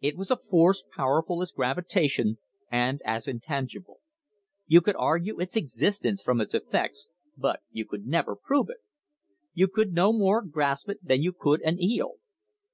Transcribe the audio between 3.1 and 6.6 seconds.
in tangible. You could argue its existence from its